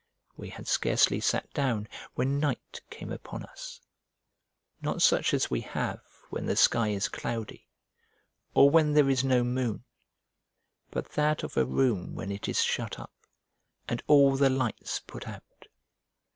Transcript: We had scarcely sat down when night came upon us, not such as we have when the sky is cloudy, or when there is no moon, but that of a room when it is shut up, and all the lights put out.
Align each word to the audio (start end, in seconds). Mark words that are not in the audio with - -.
We 0.35 0.49
had 0.49 0.67
scarcely 0.67 1.19
sat 1.19 1.53
down 1.53 1.87
when 2.15 2.39
night 2.39 2.81
came 2.89 3.11
upon 3.11 3.43
us, 3.45 3.81
not 4.81 5.03
such 5.03 5.31
as 5.31 5.51
we 5.51 5.61
have 5.61 6.01
when 6.31 6.47
the 6.47 6.55
sky 6.55 6.87
is 6.87 7.07
cloudy, 7.07 7.67
or 8.55 8.67
when 8.71 8.93
there 8.93 9.11
is 9.11 9.23
no 9.23 9.43
moon, 9.43 9.83
but 10.89 11.11
that 11.11 11.43
of 11.43 11.55
a 11.55 11.65
room 11.67 12.15
when 12.15 12.31
it 12.31 12.47
is 12.49 12.63
shut 12.63 12.97
up, 12.99 13.13
and 13.87 14.01
all 14.07 14.35
the 14.37 14.49
lights 14.49 15.01
put 15.05 15.27
out. 15.27 15.67